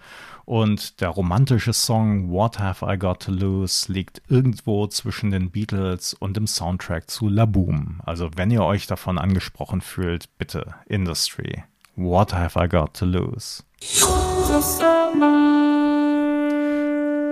Und 0.46 1.00
der 1.00 1.10
romantische 1.10 1.72
Song 1.72 2.30
What 2.30 2.60
Have 2.60 2.86
I 2.86 2.98
Got 2.98 3.22
to 3.24 3.32
Lose 3.32 3.92
liegt 3.92 4.22
irgendwo 4.28 4.88
zwischen 4.88 5.32
den 5.32 5.52
Beatles 5.52 6.14
und 6.14 6.36
dem 6.36 6.48
Soundtrack 6.48 7.10
zu 7.10 7.30
La 7.30 7.46
Boom. 7.46 8.02
Also 8.06 8.30
wenn 8.36 8.52
ihr 8.52 8.64
euch 8.64 8.86
davon 8.86 9.18
angesprochen 9.18 9.80
fühlt, 9.80 10.38
bitte 10.38 10.76
Industry. 10.88 11.64
What 11.96 12.34
Have 12.34 12.60
I 12.62 12.68
Got 12.68 12.96
to 12.96 13.06
Lose? 13.06 13.64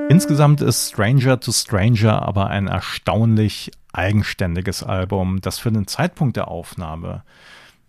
Insgesamt 0.09 0.61
ist 0.61 0.89
Stranger 0.89 1.39
to 1.39 1.51
Stranger 1.51 2.21
aber 2.21 2.47
ein 2.47 2.67
erstaunlich 2.67 3.71
eigenständiges 3.93 4.83
Album, 4.83 5.41
das 5.41 5.59
für 5.59 5.71
den 5.71 5.87
Zeitpunkt 5.87 6.37
der 6.37 6.47
Aufnahme 6.47 7.23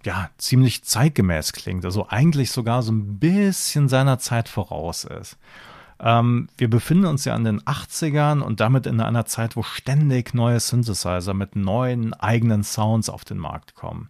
ja, 0.05 0.31
ziemlich 0.39 0.85
zeitgemäß 0.85 1.53
klingt, 1.53 1.85
also 1.85 2.09
eigentlich 2.09 2.51
sogar 2.51 2.83
so 2.83 2.93
ein 2.93 3.19
bisschen 3.19 3.89
seiner 3.89 4.19
Zeit 4.19 4.49
voraus 4.49 5.05
ist. 5.05 5.37
Ähm, 6.01 6.49
wir 6.59 6.69
befinden 6.69 7.07
uns 7.07 7.25
ja 7.25 7.37
in 7.37 7.45
den 7.45 7.61
80ern 7.63 8.41
und 8.41 8.61
damit 8.61 8.87
in 8.87 9.01
einer 9.01 9.25
Zeit, 9.25 9.57
wo 9.57 9.63
ständig 9.63 10.35
neue 10.35 10.59
Synthesizer 10.59 11.33
mit 11.33 11.55
neuen 11.55 12.13
eigenen 12.15 12.65
Sounds 12.65 13.09
auf 13.09 13.25
den 13.25 13.39
Markt 13.39 13.77
kommen. 13.77 14.09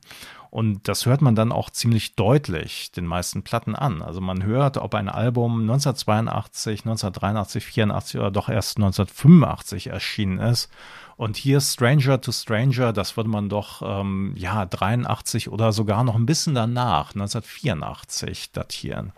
Und 0.53 0.87
das 0.87 1.07
hört 1.07 1.23
man 1.23 1.35
dann 1.35 1.51
auch 1.51 1.71
ziemlich 1.71 2.15
deutlich 2.15 2.93
den 2.93 3.07
meisten 3.07 3.43
Platten 3.43 3.75
an. 3.75 4.03
Also 4.03 4.21
man 4.21 4.43
hört, 4.43 4.77
ob 4.77 4.95
ein 4.95 5.09
Album 5.09 5.63
1982, 5.63 6.81
1983, 6.81 7.65
84 7.65 8.21
oder 8.21 8.31
doch 8.31 8.51
erst 8.51 8.77
1985 8.77 9.87
erschienen 9.87 10.39
ist 10.39 10.71
und 11.17 11.39
hier 11.39 11.63
Stranger 11.63 12.21
to 12.21 12.33
Stranger, 12.33 12.93
das 12.93 13.17
würde 13.17 13.31
man 13.31 13.49
doch, 13.49 13.81
ähm, 13.83 14.35
ja, 14.37 14.67
83 14.67 15.51
oder 15.51 15.73
sogar 15.73 16.05
noch 16.05 16.17
ein 16.17 16.27
bisschen 16.27 16.55
danach, 16.55 17.15
1984, 17.15 18.53
datieren. 18.53 19.13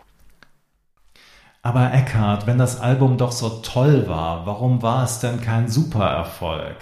Aber 1.63 1.91
Eckhart, 1.91 2.47
wenn 2.47 2.59
das 2.59 2.79
Album 2.79 3.17
doch 3.17 3.33
so 3.33 3.59
toll 3.61 4.07
war, 4.07 4.45
warum 4.45 4.81
war 4.81 5.03
es 5.03 5.19
denn 5.19 5.41
kein 5.41 5.67
Supererfolg? 5.67 6.77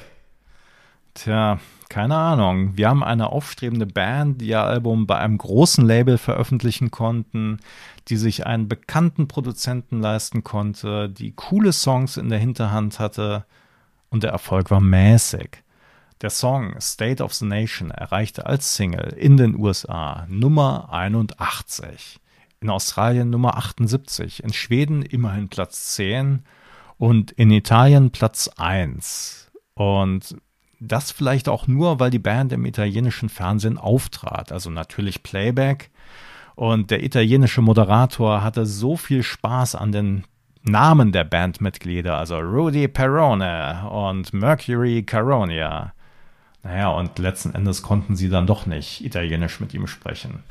Tja, 1.16 1.58
keine 1.94 2.18
Ahnung. 2.18 2.76
Wir 2.76 2.90
haben 2.90 3.04
eine 3.04 3.32
aufstrebende 3.32 3.86
Band, 3.86 4.42
die 4.42 4.48
ihr 4.48 4.64
Album 4.64 5.06
bei 5.06 5.20
einem 5.20 5.38
großen 5.38 5.86
Label 5.86 6.18
veröffentlichen 6.18 6.90
konnten, 6.90 7.60
die 8.08 8.18
sich 8.18 8.48
einen 8.48 8.68
bekannten 8.68 9.28
Produzenten 9.28 10.02
leisten 10.02 10.44
konnte, 10.44 11.08
die 11.08 11.34
coole 11.34 11.72
Songs 11.72 12.18
in 12.18 12.30
der 12.30 12.40
Hinterhand 12.40 12.98
hatte 12.98 13.46
und 14.10 14.24
der 14.24 14.32
Erfolg 14.32 14.72
war 14.72 14.80
mäßig. 14.80 15.62
Der 16.22 16.32
Song 16.32 16.74
State 16.82 17.24
of 17.24 17.32
the 17.36 17.46
Nation 17.46 17.92
erreichte 17.92 18.48
als 18.48 18.76
Single 18.76 19.14
in 19.16 19.38
den 19.38 19.56
USA 19.56 20.26
Nummer 20.28 20.92
81, 20.92 22.20
in 22.60 22.72
Australien 22.72 23.30
Nummer 23.30 23.56
78, 23.56 24.44
in 24.44 24.52
Schweden 24.52 25.04
immerhin 25.04 25.48
Platz 25.48 25.94
10 25.94 26.44
und 26.98 27.30
in 27.34 27.52
Italien 27.52 28.10
Platz 28.10 28.50
1. 28.58 29.52
Und 29.76 30.36
das 30.88 31.12
vielleicht 31.12 31.50
auch 31.50 31.68
nur, 31.68 32.00
weil 32.00 32.10
die 32.10 32.20
Band 32.20 32.52
im 32.52 32.66
italienischen 32.66 33.30
Fernsehen 33.30 33.78
auftrat, 33.78 34.52
also 34.52 34.70
natürlich 34.70 35.24
Playback. 35.24 35.90
Und 36.56 36.92
der 36.92 37.04
italienische 37.04 37.62
Moderator 37.62 38.44
hatte 38.44 38.66
so 38.66 38.96
viel 38.96 39.24
Spaß 39.24 39.76
an 39.76 39.92
den 39.92 40.24
Namen 40.64 41.12
der 41.12 41.24
Bandmitglieder, 41.24 42.18
also 42.18 42.38
Rudy 42.38 42.88
Perone 42.88 43.90
und 43.90 44.34
Mercury 44.34 45.04
Caronia. 45.04 45.94
Naja, 46.64 46.90
und 46.90 47.20
letzten 47.20 47.54
Endes 47.54 47.82
konnten 47.82 48.16
sie 48.16 48.30
dann 48.30 48.48
doch 48.48 48.66
nicht 48.66 49.04
Italienisch 49.04 49.60
mit 49.60 49.74
ihm 49.74 49.88
sprechen. 49.88 50.44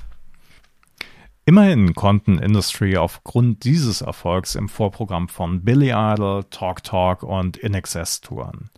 Immerhin 1.44 1.94
konnten 1.94 2.38
Industry 2.38 2.96
aufgrund 2.96 3.64
dieses 3.64 4.00
Erfolgs 4.02 4.54
im 4.54 4.68
Vorprogramm 4.68 5.28
von 5.28 5.64
Billy 5.64 5.90
Idol, 5.90 6.44
Talk 6.50 6.84
Talk 6.84 7.22
und 7.22 7.56
In 7.56 7.74
Excess 7.74 8.20
touren. 8.20 8.70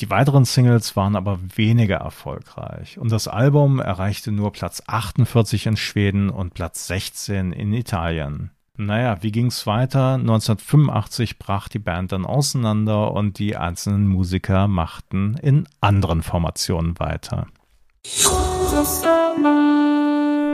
Die 0.00 0.08
weiteren 0.08 0.46
Singles 0.46 0.96
waren 0.96 1.14
aber 1.14 1.38
weniger 1.56 1.96
erfolgreich 1.96 2.96
und 2.96 3.12
das 3.12 3.28
Album 3.28 3.80
erreichte 3.80 4.32
nur 4.32 4.50
Platz 4.50 4.82
48 4.86 5.66
in 5.66 5.76
Schweden 5.76 6.30
und 6.30 6.54
Platz 6.54 6.86
16 6.86 7.52
in 7.52 7.74
Italien. 7.74 8.50
Naja, 8.78 9.22
wie 9.22 9.30
ging's 9.30 9.66
weiter? 9.66 10.14
1985 10.14 11.38
brach 11.38 11.68
die 11.68 11.78
Band 11.78 12.12
dann 12.12 12.24
auseinander 12.24 13.12
und 13.12 13.38
die 13.38 13.58
einzelnen 13.58 14.06
Musiker 14.06 14.68
machten 14.68 15.36
in 15.42 15.68
anderen 15.82 16.22
Formationen 16.22 16.98
weiter. 16.98 17.48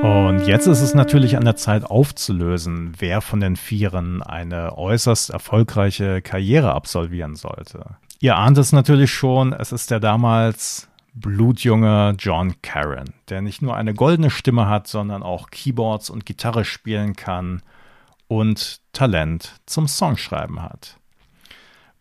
Und 0.02 0.46
jetzt 0.48 0.66
ist 0.66 0.80
es 0.80 0.94
natürlich 0.94 1.36
an 1.36 1.44
der 1.44 1.54
Zeit 1.54 1.84
aufzulösen, 1.84 2.94
wer 2.98 3.20
von 3.20 3.38
den 3.38 3.54
Vieren 3.54 4.24
eine 4.24 4.76
äußerst 4.76 5.30
erfolgreiche 5.30 6.20
Karriere 6.20 6.74
absolvieren 6.74 7.36
sollte. 7.36 7.96
Ihr 8.20 8.36
ahnt 8.36 8.56
es 8.56 8.72
natürlich 8.72 9.12
schon, 9.12 9.52
es 9.52 9.72
ist 9.72 9.90
der 9.90 10.00
damals 10.00 10.88
blutjunge 11.12 12.14
John 12.18 12.54
Caron, 12.62 13.12
der 13.28 13.42
nicht 13.42 13.62
nur 13.62 13.76
eine 13.76 13.94
goldene 13.94 14.30
Stimme 14.30 14.68
hat, 14.68 14.86
sondern 14.86 15.22
auch 15.22 15.50
Keyboards 15.50 16.10
und 16.10 16.24
Gitarre 16.24 16.64
spielen 16.64 17.14
kann 17.14 17.62
und 18.28 18.80
Talent 18.92 19.60
zum 19.66 19.86
Songschreiben 19.86 20.62
hat. 20.62 20.98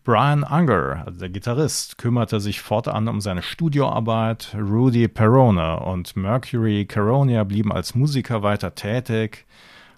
Brian 0.04 0.44
Unger, 0.44 1.02
also 1.04 1.18
der 1.18 1.30
Gitarrist, 1.30 1.98
kümmerte 1.98 2.40
sich 2.40 2.60
fortan 2.60 3.08
um 3.08 3.20
seine 3.20 3.42
Studioarbeit. 3.42 4.54
Rudy 4.56 5.08
Perone 5.08 5.80
und 5.80 6.16
Mercury 6.16 6.86
Caronia 6.86 7.42
blieben 7.42 7.72
als 7.72 7.94
Musiker 7.94 8.42
weiter 8.42 8.74
tätig. 8.74 9.46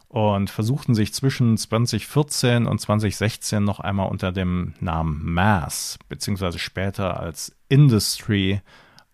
Und 0.09 0.49
versuchten 0.49 0.95
sich 0.95 1.13
zwischen 1.13 1.57
2014 1.57 2.67
und 2.67 2.81
2016 2.81 3.63
noch 3.63 3.81
einmal 3.81 4.09
unter 4.09 4.33
dem 4.33 4.75
Namen 4.81 5.33
Mass 5.33 5.99
beziehungsweise 6.09 6.59
später 6.59 7.21
als 7.21 7.55
Industry 7.69 8.63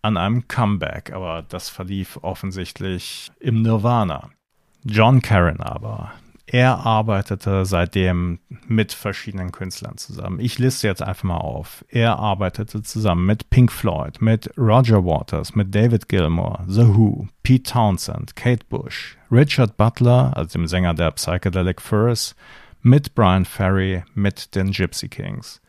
an 0.02 0.16
einem 0.16 0.46
Comeback, 0.48 1.12
aber 1.12 1.42
das 1.42 1.68
verlief 1.68 2.18
offensichtlich 2.22 3.32
im 3.40 3.62
Nirvana. 3.62 4.30
John 4.84 5.22
Karen 5.22 5.60
aber, 5.60 6.12
er 6.46 6.84
arbeitete 6.84 7.64
seitdem 7.64 8.38
mit 8.66 8.92
verschiedenen 8.92 9.50
Künstlern 9.50 9.96
zusammen. 9.96 10.40
Ich 10.40 10.58
liste 10.58 10.86
jetzt 10.86 11.02
einfach 11.02 11.24
mal 11.24 11.38
auf. 11.38 11.84
Er 11.88 12.18
arbeitete 12.18 12.82
zusammen 12.82 13.24
mit 13.24 13.48
Pink 13.50 13.72
Floyd, 13.72 14.20
mit 14.20 14.50
Roger 14.58 15.04
Waters, 15.04 15.54
mit 15.54 15.74
David 15.74 16.08
Gilmour, 16.08 16.64
The 16.66 16.86
Who, 16.88 17.28
Pete 17.42 17.70
Townsend, 17.70 18.36
Kate 18.36 18.64
Bush, 18.68 19.16
Richard 19.30 19.76
Butler, 19.76 20.36
also 20.36 20.58
dem 20.58 20.66
Sänger 20.66 20.94
der 20.94 21.12
Psychedelic 21.12 21.80
Furs, 21.80 22.36
mit 22.82 23.14
Brian 23.14 23.46
Ferry, 23.46 24.04
mit 24.14 24.54
den 24.54 24.70
Gypsy 24.70 25.08
Kings. 25.08 25.62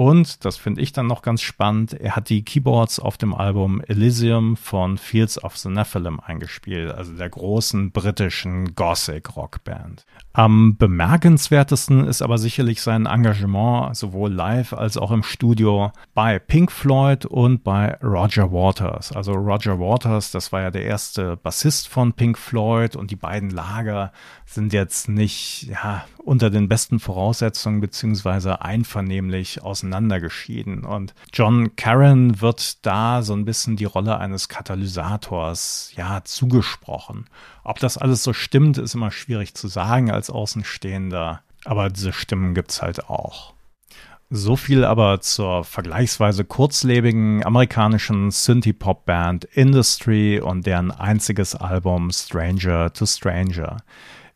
Und, 0.00 0.44
das 0.44 0.56
finde 0.56 0.80
ich 0.80 0.92
dann 0.92 1.08
noch 1.08 1.22
ganz 1.22 1.42
spannend, 1.42 1.92
er 1.92 2.14
hat 2.14 2.28
die 2.28 2.44
Keyboards 2.44 3.00
auf 3.00 3.18
dem 3.18 3.34
Album 3.34 3.80
Elysium 3.80 4.56
von 4.56 4.96
Fields 4.96 5.42
of 5.42 5.56
the 5.56 5.68
Nephilim 5.68 6.20
eingespielt, 6.20 6.92
also 6.92 7.14
der 7.14 7.28
großen 7.28 7.90
britischen 7.90 8.76
Gothic-Rockband. 8.76 10.06
Am 10.32 10.76
bemerkenswertesten 10.76 12.06
ist 12.06 12.22
aber 12.22 12.38
sicherlich 12.38 12.80
sein 12.80 13.06
Engagement 13.06 13.96
sowohl 13.96 14.32
live 14.32 14.72
als 14.72 14.96
auch 14.96 15.10
im 15.10 15.24
Studio 15.24 15.90
bei 16.14 16.38
Pink 16.38 16.70
Floyd 16.70 17.26
und 17.26 17.64
bei 17.64 17.98
Roger 18.00 18.52
Waters. 18.52 19.10
Also 19.10 19.32
Roger 19.32 19.80
Waters, 19.80 20.30
das 20.30 20.52
war 20.52 20.60
ja 20.62 20.70
der 20.70 20.84
erste 20.84 21.36
Bassist 21.36 21.88
von 21.88 22.12
Pink 22.12 22.38
Floyd 22.38 22.94
und 22.94 23.10
die 23.10 23.16
beiden 23.16 23.50
Lager 23.50 24.12
sind 24.44 24.72
jetzt 24.72 25.08
nicht 25.08 25.64
ja, 25.64 26.04
unter 26.18 26.50
den 26.50 26.68
besten 26.68 27.00
Voraussetzungen 27.00 27.80
beziehungsweise 27.80 28.62
einvernehmlich 28.62 29.64
auseinandergeschieden. 29.88 30.84
Und 30.84 31.14
John 31.32 31.74
Karen 31.76 32.40
wird 32.40 32.84
da 32.86 33.22
so 33.22 33.34
ein 33.34 33.44
bisschen 33.44 33.76
die 33.76 33.84
Rolle 33.84 34.18
eines 34.18 34.48
Katalysators 34.48 35.92
ja 35.96 36.22
zugesprochen. 36.24 37.26
Ob 37.64 37.78
das 37.78 37.98
alles 37.98 38.22
so 38.22 38.32
stimmt, 38.32 38.78
ist 38.78 38.94
immer 38.94 39.10
schwierig 39.10 39.54
zu 39.54 39.68
sagen 39.68 40.10
als 40.10 40.30
Außenstehender. 40.30 41.42
Aber 41.64 41.88
diese 41.90 42.12
Stimmen 42.12 42.54
gibt's 42.54 42.82
halt 42.82 43.08
auch. 43.08 43.54
So 44.30 44.56
viel 44.56 44.84
aber 44.84 45.22
zur 45.22 45.64
vergleichsweise 45.64 46.44
kurzlebigen 46.44 47.44
amerikanischen 47.46 48.30
Synthie-Pop-Band 48.30 49.44
Industry 49.46 50.38
und 50.38 50.66
deren 50.66 50.90
einziges 50.90 51.54
Album 51.54 52.10
Stranger 52.12 52.92
to 52.92 53.06
Stranger. 53.06 53.78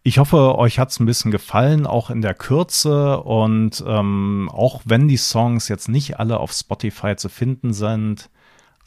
Ich 0.04 0.18
hoffe, 0.18 0.59
euch 0.59 0.80
hat's 0.80 0.99
ein 0.99 1.06
bisschen 1.06 1.30
gefallen, 1.30 1.87
auch 1.87 2.11
in 2.11 2.23
der 2.23 2.35
Kürze. 2.35 3.21
Und 3.21 3.85
ähm, 3.87 4.50
auch 4.52 4.82
wenn 4.85 5.06
die 5.06 5.16
Songs 5.16 5.68
jetzt 5.68 5.88
nicht 5.88 6.18
alle 6.18 6.40
auf 6.40 6.52
Spotify 6.52 7.14
zu 7.14 7.28
finden 7.28 7.73
sind, 7.73 8.28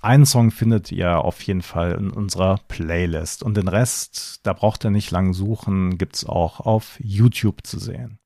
einen 0.02 0.26
Song 0.26 0.52
findet 0.52 0.92
ihr 0.92 1.20
auf 1.20 1.42
jeden 1.44 1.62
Fall 1.62 1.94
in 1.94 2.12
unserer 2.12 2.60
Playlist. 2.68 3.44
Und 3.44 3.56
den 3.56 3.70
Rest, 3.70 4.42
da 4.44 4.52
braucht 4.52 4.84
ihr 4.84 4.92
nicht 4.92 5.10
lang 5.10 5.34
suchen, 5.34 5.98
gibt's 5.98 6.26
auch 6.26 6.60
auf 6.60 7.00
YouTube 7.00 7.66
zu 7.66 7.80
sehen. 7.80 8.20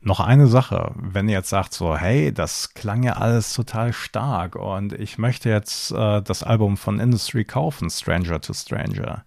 Noch 0.00 0.20
eine 0.20 0.46
Sache, 0.46 0.94
wenn 0.96 1.28
ihr 1.28 1.34
jetzt 1.34 1.50
sagt 1.50 1.74
so, 1.74 1.94
hey, 1.94 2.32
das 2.32 2.72
klang 2.72 3.02
ja 3.02 3.14
alles 3.14 3.52
total 3.52 3.92
stark 3.92 4.56
und 4.56 4.94
ich 4.94 5.18
möchte 5.18 5.50
jetzt 5.50 5.90
äh, 5.90 6.22
das 6.22 6.42
Album 6.42 6.78
von 6.78 7.00
Industry 7.00 7.44
kaufen, 7.44 7.90
Stranger 7.90 8.40
to 8.40 8.54
Stranger, 8.54 9.26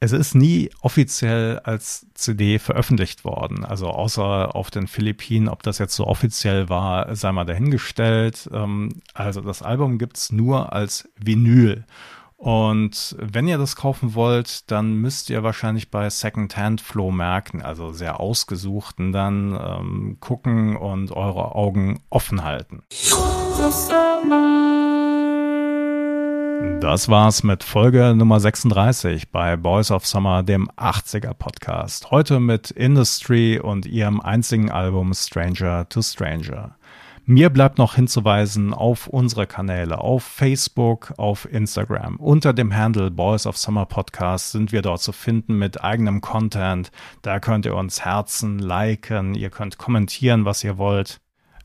es 0.00 0.12
ist 0.12 0.34
nie 0.34 0.70
offiziell 0.80 1.60
als 1.60 2.06
CD 2.14 2.58
veröffentlicht 2.58 3.24
worden. 3.24 3.66
Also 3.66 3.88
außer 3.88 4.56
auf 4.56 4.70
den 4.70 4.86
Philippinen, 4.86 5.48
ob 5.48 5.62
das 5.62 5.78
jetzt 5.78 5.94
so 5.94 6.06
offiziell 6.06 6.70
war, 6.70 7.14
sei 7.14 7.30
mal 7.32 7.44
dahingestellt. 7.44 8.48
Ähm, 8.52 9.02
also 9.12 9.42
das 9.42 9.62
Album 9.62 9.98
gibt's 9.98 10.32
nur 10.32 10.72
als 10.72 11.08
Vinyl. 11.22 11.84
Und 12.38 13.14
wenn 13.18 13.46
ihr 13.46 13.58
das 13.58 13.76
kaufen 13.76 14.14
wollt, 14.14 14.70
dann 14.70 14.94
müsst 14.94 15.28
ihr 15.28 15.42
wahrscheinlich 15.42 15.90
bei 15.90 16.08
Second-Hand-Flohmärkten, 16.08 17.60
also 17.60 17.92
sehr 17.92 18.18
ausgesuchten, 18.18 19.12
dann 19.12 19.52
ähm, 19.62 20.16
gucken 20.20 20.74
und 20.74 21.12
eure 21.12 21.54
Augen 21.54 22.00
offen 22.08 22.42
halten. 22.42 22.82
Das 26.80 27.08
war's 27.08 27.42
mit 27.42 27.62
Folge 27.62 28.14
Nummer 28.16 28.40
36 28.40 29.30
bei 29.30 29.56
Boys 29.56 29.90
of 29.90 30.06
Summer, 30.06 30.42
dem 30.42 30.70
80er 30.70 31.34
Podcast. 31.34 32.10
Heute 32.10 32.40
mit 32.40 32.70
Industry 32.70 33.58
und 33.58 33.86
ihrem 33.86 34.20
einzigen 34.20 34.70
Album 34.70 35.12
Stranger 35.14 35.88
to 35.88 36.02
Stranger. 36.02 36.76
Mir 37.26 37.50
bleibt 37.50 37.78
noch 37.78 37.94
hinzuweisen 37.94 38.74
auf 38.74 39.06
unsere 39.06 39.46
Kanäle, 39.46 39.98
auf 39.98 40.24
Facebook, 40.24 41.12
auf 41.16 41.46
Instagram. 41.52 42.16
Unter 42.16 42.52
dem 42.52 42.74
Handle 42.74 43.10
Boys 43.10 43.46
of 43.46 43.56
Summer 43.56 43.86
Podcast 43.86 44.52
sind 44.52 44.72
wir 44.72 44.82
dort 44.82 45.00
zu 45.00 45.12
finden 45.12 45.58
mit 45.58 45.84
eigenem 45.84 46.22
Content. 46.22 46.90
Da 47.22 47.38
könnt 47.38 47.66
ihr 47.66 47.76
uns 47.76 48.04
Herzen, 48.04 48.58
liken, 48.58 49.34
ihr 49.34 49.50
könnt 49.50 49.78
kommentieren, 49.78 50.44
was 50.44 50.64
ihr 50.64 50.76
wollt. 50.76 51.20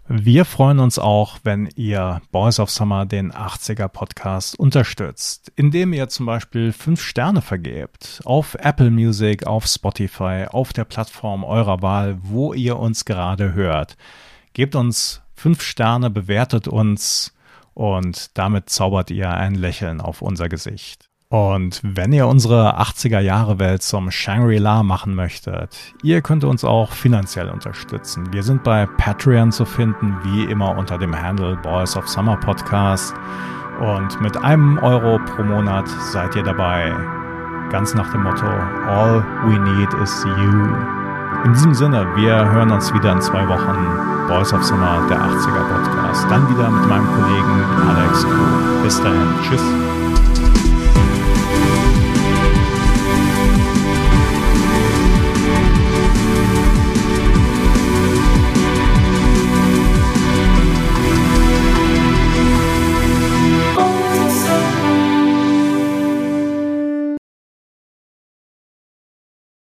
Wir 0.07 0.45
freuen 0.45 0.77
uns 0.77 0.99
auch, 0.99 1.39
wenn 1.43 1.67
ihr 1.75 2.21
Boys 2.31 2.59
of 2.59 2.69
Summer 2.69 3.07
den 3.07 3.31
80er 3.31 3.87
Podcast 3.87 4.59
unterstützt, 4.59 5.51
indem 5.55 5.93
ihr 5.93 6.09
zum 6.09 6.27
Beispiel 6.27 6.73
fünf 6.73 7.01
Sterne 7.01 7.41
vergebt 7.41 8.21
auf 8.23 8.53
Apple 8.59 8.91
Music, 8.91 9.47
auf 9.47 9.65
Spotify, 9.65 10.45
auf 10.47 10.73
der 10.73 10.83
Plattform 10.83 11.43
eurer 11.43 11.81
Wahl, 11.81 12.19
wo 12.21 12.53
ihr 12.53 12.77
uns 12.77 13.05
gerade 13.05 13.55
hört. 13.55 13.97
Gebt 14.53 14.75
uns 14.75 15.23
fünf 15.33 15.63
Sterne, 15.63 16.11
bewertet 16.11 16.67
uns 16.67 17.33
und 17.73 18.37
damit 18.37 18.69
zaubert 18.69 19.09
ihr 19.09 19.31
ein 19.31 19.55
Lächeln 19.55 20.01
auf 20.01 20.21
unser 20.21 20.49
Gesicht. 20.49 21.09
Und 21.29 21.81
wenn 21.83 22.13
ihr 22.13 22.27
unsere 22.27 22.79
80er 22.79 23.19
Jahre 23.19 23.57
Welt 23.57 23.81
zum 23.81 24.11
Shangri-La 24.11 24.83
machen 24.83 25.15
möchtet, 25.15 25.75
ihr 26.03 26.21
könnt 26.21 26.43
uns 26.43 26.63
auch 26.63 26.91
finanziell 26.91 27.49
unterstützen. 27.49 28.31
Wir 28.31 28.43
sind 28.43 28.63
bei 28.63 28.85
Patreon 28.85 29.51
zu 29.51 29.65
finden, 29.65 30.15
wie 30.23 30.43
immer 30.43 30.77
unter 30.77 30.97
dem 30.97 31.19
Handle 31.19 31.57
Boys 31.57 31.97
of 31.97 32.07
Summer 32.07 32.37
Podcast. 32.37 33.15
Und 33.79 34.21
mit 34.21 34.37
einem 34.37 34.77
Euro 34.77 35.19
pro 35.25 35.43
Monat 35.43 35.87
seid 36.11 36.35
ihr 36.35 36.43
dabei. 36.43 36.93
Ganz 37.71 37.93
nach 37.95 38.09
dem 38.11 38.23
Motto, 38.23 38.45
All 38.45 39.25
we 39.45 39.59
need 39.59 39.93
is 39.95 40.23
you. 40.23 40.75
In 41.43 41.53
diesem 41.53 41.73
Sinne, 41.73 42.07
wir 42.15 42.49
hören 42.51 42.71
uns 42.71 42.93
wieder 42.93 43.11
in 43.11 43.21
zwei 43.21 43.47
Wochen. 43.47 44.27
Boys 44.27 44.53
of 44.53 44.63
Summer, 44.63 45.05
der 45.09 45.19
80er 45.19 45.63
Podcast. 45.73 46.25
Dann 46.29 46.49
wieder 46.49 46.69
mit 46.69 46.87
meinem 46.87 47.07
Kollegen 47.07 47.63
Alex 47.89 48.23
Kuh. 48.23 48.83
Bis 48.83 49.01
dahin. 49.01 49.27
Tschüss. 49.43 49.94